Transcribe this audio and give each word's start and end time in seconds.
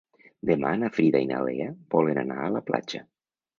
Demà 0.49 0.71
na 0.83 0.89
Frida 0.95 1.21
i 1.27 1.27
na 1.33 1.43
Lea 1.49 1.69
volen 1.97 2.25
anar 2.25 2.41
a 2.47 2.51
la 2.59 2.65
platja. 2.73 3.07